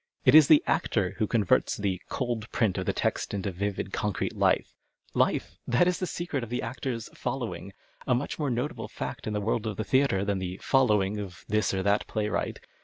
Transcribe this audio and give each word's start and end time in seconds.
It 0.25 0.33
is 0.33 0.47
the 0.47 0.63
actor 0.65 1.13
who 1.19 1.27
converts 1.27 1.77
the" 1.77 2.01
cold 2.09 2.51
print" 2.51 2.75
of 2.79 2.87
the 2.87 2.91
text 2.91 3.35
into 3.35 3.51
vivid, 3.51 3.93
concrete 3.93 4.35
life. 4.35 4.73
Life! 5.13 5.59
that 5.67 5.87
is 5.87 5.99
the 5.99 6.07
secret 6.07 6.43
of 6.43 6.49
the 6.49 6.63
actor's" 6.63 7.07
following," 7.25 7.71
a 8.07 8.15
much 8.15 8.39
more 8.39 8.49
notable 8.49 8.87
fact 8.87 9.27
in 9.27 9.33
the 9.33 9.39
world 9.41 9.67
of 9.67 9.77
the 9.77 9.83
theatre 9.83 10.25
than 10.25 10.39
the" 10.39 10.57
following" 10.69 11.19
of 11.19 11.45
this 11.47 11.71
or 11.71 11.83
that 11.83 12.07
playwright. 12.07 12.59